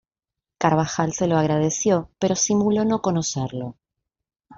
Carvajal 0.57 1.13
se 1.13 1.27
lo 1.27 1.37
agradeció, 1.37 2.09
pero 2.17 2.35
simuló 2.35 2.83
no 2.85 3.03
conocerlo. 3.03 3.75